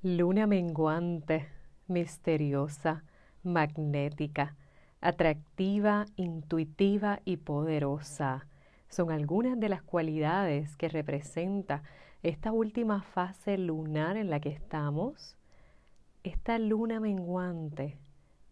Luna 0.00 0.46
menguante, 0.46 1.48
misteriosa, 1.88 3.02
magnética, 3.42 4.54
atractiva, 5.00 6.06
intuitiva 6.14 7.18
y 7.24 7.38
poderosa. 7.38 8.46
Son 8.88 9.10
algunas 9.10 9.58
de 9.58 9.68
las 9.68 9.82
cualidades 9.82 10.76
que 10.76 10.88
representa 10.88 11.82
esta 12.22 12.52
última 12.52 13.02
fase 13.02 13.58
lunar 13.58 14.16
en 14.16 14.30
la 14.30 14.38
que 14.38 14.50
estamos. 14.50 15.36
Esta 16.22 16.60
luna 16.60 17.00
menguante 17.00 17.98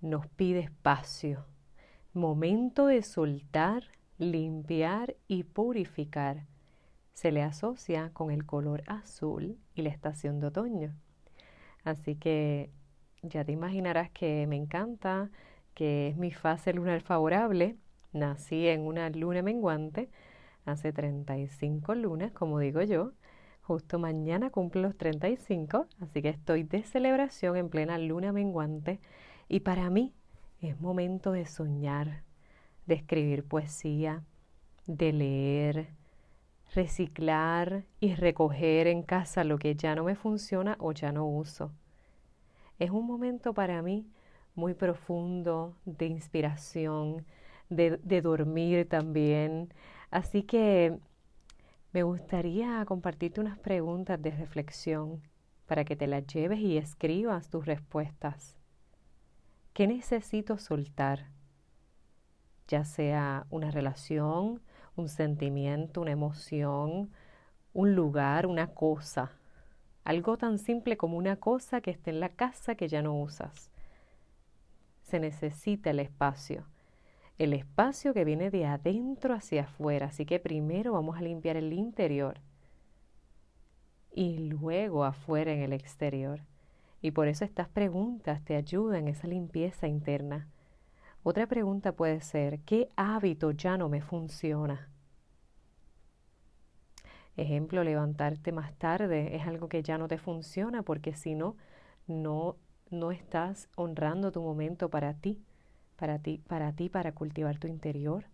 nos 0.00 0.26
pide 0.26 0.58
espacio, 0.58 1.46
momento 2.14 2.86
de 2.86 3.04
soltar, 3.04 3.84
limpiar 4.18 5.14
y 5.28 5.44
purificar. 5.44 6.48
Se 7.12 7.30
le 7.30 7.44
asocia 7.44 8.10
con 8.12 8.32
el 8.32 8.44
color 8.44 8.82
azul 8.88 9.56
y 9.76 9.82
la 9.82 9.90
estación 9.90 10.40
de 10.40 10.48
otoño. 10.48 10.96
Así 11.88 12.16
que 12.16 12.70
ya 13.22 13.44
te 13.44 13.52
imaginarás 13.52 14.10
que 14.10 14.46
me 14.46 14.56
encanta, 14.56 15.30
que 15.72 16.08
es 16.08 16.16
mi 16.18 16.30
fase 16.30 16.74
lunar 16.74 17.00
favorable. 17.00 17.76
Nací 18.12 18.68
en 18.68 18.82
una 18.82 19.08
luna 19.08 19.42
menguante 19.42 20.10
hace 20.66 20.92
35 20.92 21.94
lunas, 21.94 22.32
como 22.32 22.58
digo 22.58 22.82
yo. 22.82 23.12
Justo 23.62 23.98
mañana 23.98 24.50
cumplo 24.50 24.82
los 24.82 24.96
35, 24.98 25.86
así 26.00 26.20
que 26.20 26.28
estoy 26.28 26.62
de 26.62 26.82
celebración 26.82 27.56
en 27.56 27.70
plena 27.70 27.96
luna 27.96 28.32
menguante. 28.32 29.00
Y 29.48 29.60
para 29.60 29.88
mí 29.88 30.12
es 30.60 30.78
momento 30.80 31.32
de 31.32 31.46
soñar, 31.46 32.22
de 32.86 32.96
escribir 32.96 33.44
poesía, 33.44 34.24
de 34.86 35.12
leer, 35.12 35.88
reciclar 36.74 37.84
y 38.00 38.14
recoger 38.14 38.86
en 38.86 39.02
casa 39.02 39.44
lo 39.44 39.58
que 39.58 39.74
ya 39.74 39.94
no 39.94 40.04
me 40.04 40.14
funciona 40.14 40.76
o 40.80 40.92
ya 40.92 41.12
no 41.12 41.26
uso. 41.26 41.72
Es 42.78 42.90
un 42.90 43.06
momento 43.06 43.54
para 43.54 43.82
mí 43.82 44.06
muy 44.54 44.74
profundo 44.74 45.74
de 45.84 46.06
inspiración, 46.06 47.24
de, 47.70 48.20
dormir 48.22 48.88
también. 48.88 49.72
Así 50.10 50.42
que 50.42 50.98
me 51.92 52.02
gustaría 52.02 52.84
compartirte 52.84 53.40
unas 53.40 53.58
preguntas 53.58 54.20
de 54.20 54.30
reflexión 54.30 55.22
para 55.66 55.84
que 55.84 55.96
te 55.96 56.06
las 56.06 56.26
lleves 56.26 56.60
y 56.60 56.76
escribas 56.76 57.50
tus 57.50 57.66
respuestas. 57.66 58.56
¿Qué 59.72 59.86
necesito 59.86 60.58
soltar? 60.58 61.30
Ya 62.66 62.84
sea 62.84 63.46
una 63.50 63.70
relación, 63.70 64.60
un 65.00 65.08
sentimiento, 65.08 66.00
una 66.00 66.12
emoción, 66.12 67.10
un 67.72 67.94
lugar, 67.94 68.46
una 68.46 68.68
cosa. 68.68 69.32
Algo 70.04 70.36
tan 70.38 70.58
simple 70.58 70.96
como 70.96 71.16
una 71.16 71.36
cosa 71.36 71.80
que 71.80 71.90
esté 71.90 72.10
en 72.10 72.20
la 72.20 72.30
casa 72.30 72.74
que 72.74 72.88
ya 72.88 73.02
no 73.02 73.20
usas. 73.20 73.70
Se 75.02 75.20
necesita 75.20 75.90
el 75.90 76.00
espacio. 76.00 76.64
El 77.38 77.52
espacio 77.52 78.14
que 78.14 78.24
viene 78.24 78.50
de 78.50 78.66
adentro 78.66 79.34
hacia 79.34 79.62
afuera. 79.62 80.06
Así 80.06 80.26
que 80.26 80.40
primero 80.40 80.92
vamos 80.92 81.16
a 81.18 81.22
limpiar 81.22 81.56
el 81.56 81.72
interior 81.72 82.40
y 84.12 84.38
luego 84.38 85.04
afuera 85.04 85.52
en 85.52 85.60
el 85.60 85.72
exterior. 85.72 86.40
Y 87.00 87.12
por 87.12 87.28
eso 87.28 87.44
estas 87.44 87.68
preguntas 87.68 88.44
te 88.44 88.56
ayudan 88.56 89.02
en 89.02 89.08
esa 89.08 89.28
limpieza 89.28 89.86
interna. 89.86 90.48
Otra 91.22 91.46
pregunta 91.46 91.92
puede 91.92 92.20
ser, 92.20 92.60
¿qué 92.60 92.88
hábito 92.96 93.50
ya 93.50 93.76
no 93.76 93.88
me 93.88 94.00
funciona? 94.00 94.88
Ejemplo, 97.36 97.84
levantarte 97.84 98.50
más 98.50 98.74
tarde 98.74 99.36
es 99.36 99.46
algo 99.46 99.68
que 99.68 99.82
ya 99.82 99.98
no 99.98 100.08
te 100.08 100.18
funciona 100.18 100.82
porque 100.82 101.14
si 101.14 101.34
no, 101.34 101.56
no, 102.06 102.56
no 102.90 103.12
estás 103.12 103.68
honrando 103.76 104.32
tu 104.32 104.42
momento 104.42 104.88
para 104.88 105.14
ti, 105.14 105.40
para 105.96 106.18
ti, 106.18 106.42
para 106.48 106.72
ti, 106.72 106.88
para 106.88 107.12
cultivar 107.12 107.58
tu 107.58 107.68
interior. 107.68 108.24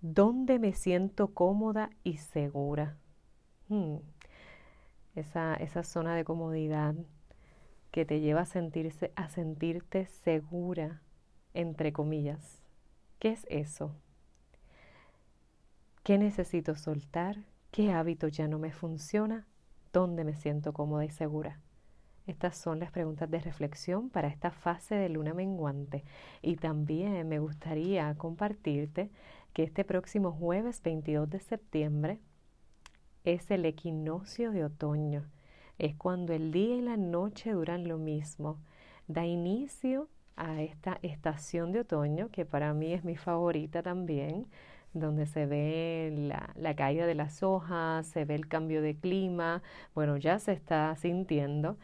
¿Dónde 0.00 0.58
me 0.58 0.72
siento 0.72 1.28
cómoda 1.28 1.90
y 2.04 2.18
segura? 2.18 2.96
Hmm. 3.68 3.96
Esa, 5.14 5.54
esa 5.54 5.82
zona 5.82 6.14
de 6.14 6.24
comodidad 6.24 6.94
que 7.92 8.06
te 8.06 8.20
lleva 8.20 8.40
a, 8.40 8.46
sentirse, 8.46 9.12
a 9.14 9.28
sentirte 9.28 10.06
segura, 10.06 11.02
entre 11.54 11.92
comillas. 11.92 12.62
¿Qué 13.20 13.28
es 13.28 13.46
eso? 13.50 13.94
¿Qué 16.02 16.18
necesito 16.18 16.74
soltar? 16.74 17.36
¿Qué 17.70 17.92
hábito 17.92 18.28
ya 18.28 18.48
no 18.48 18.58
me 18.58 18.72
funciona? 18.72 19.46
¿Dónde 19.92 20.24
me 20.24 20.34
siento 20.34 20.72
cómoda 20.72 21.04
y 21.04 21.10
segura? 21.10 21.60
Estas 22.26 22.56
son 22.56 22.80
las 22.80 22.90
preguntas 22.90 23.30
de 23.30 23.40
reflexión 23.40 24.08
para 24.08 24.28
esta 24.28 24.50
fase 24.50 24.94
de 24.94 25.10
luna 25.10 25.34
menguante. 25.34 26.02
Y 26.40 26.56
también 26.56 27.28
me 27.28 27.40
gustaría 27.40 28.14
compartirte 28.14 29.10
que 29.52 29.64
este 29.64 29.84
próximo 29.84 30.32
jueves 30.32 30.82
22 30.82 31.28
de 31.28 31.40
septiembre 31.40 32.20
es 33.24 33.50
el 33.50 33.66
equinoccio 33.66 34.50
de 34.50 34.64
otoño 34.64 35.26
es 35.78 35.94
cuando 35.96 36.32
el 36.32 36.52
día 36.52 36.76
y 36.76 36.80
la 36.80 36.96
noche 36.96 37.52
duran 37.52 37.88
lo 37.88 37.98
mismo. 37.98 38.58
Da 39.08 39.24
inicio 39.26 40.08
a 40.36 40.62
esta 40.62 40.98
estación 41.02 41.72
de 41.72 41.80
otoño, 41.80 42.28
que 42.30 42.44
para 42.44 42.72
mí 42.74 42.92
es 42.92 43.04
mi 43.04 43.16
favorita 43.16 43.82
también, 43.82 44.46
donde 44.94 45.26
se 45.26 45.46
ve 45.46 46.12
la, 46.16 46.50
la, 46.56 46.74
caída 46.74 47.06
de 47.06 47.14
las 47.14 47.42
hojas, 47.42 48.06
se 48.06 48.24
ve 48.24 48.34
el 48.34 48.48
cambio 48.48 48.82
de 48.82 48.96
clima, 48.96 49.62
bueno, 49.94 50.16
ya 50.16 50.38
se 50.38 50.52
está 50.52 50.94
sintiendo. 50.96 51.76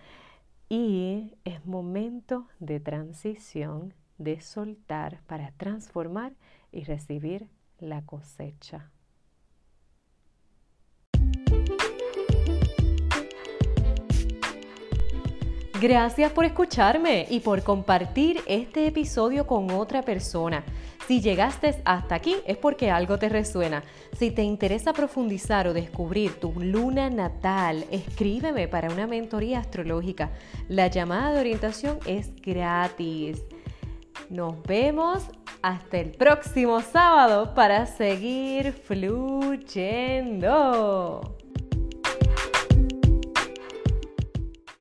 Y 0.68 1.34
es 1.44 1.64
momento 1.64 2.46
de 2.60 2.80
transición, 2.80 3.94
de 4.18 4.40
soltar 4.40 5.20
para 5.26 5.52
transformar 5.52 6.32
y 6.72 6.84
recibir 6.84 7.48
la 7.78 8.02
cosecha. 8.02 8.90
Gracias 15.80 16.32
por 16.32 16.44
escucharme 16.44 17.24
y 17.30 17.38
por 17.38 17.62
compartir 17.62 18.40
este 18.48 18.88
episodio 18.88 19.46
con 19.46 19.70
otra 19.70 20.02
persona. 20.02 20.64
Si 21.06 21.20
llegaste 21.20 21.80
hasta 21.84 22.16
aquí 22.16 22.34
es 22.46 22.56
porque 22.56 22.90
algo 22.90 23.16
te 23.16 23.28
resuena. 23.28 23.84
Si 24.18 24.32
te 24.32 24.42
interesa 24.42 24.92
profundizar 24.92 25.68
o 25.68 25.72
descubrir 25.72 26.40
tu 26.40 26.52
luna 26.60 27.10
natal, 27.10 27.84
escríbeme 27.92 28.66
para 28.66 28.90
una 28.90 29.06
mentoría 29.06 29.60
astrológica. 29.60 30.32
La 30.68 30.88
llamada 30.88 31.32
de 31.34 31.40
orientación 31.40 32.00
es 32.06 32.34
gratis. 32.42 33.40
Nos 34.30 34.60
vemos 34.64 35.22
hasta 35.62 35.98
el 35.98 36.10
próximo 36.10 36.80
sábado 36.80 37.54
para 37.54 37.86
seguir 37.86 38.72
fluyendo. 38.72 39.78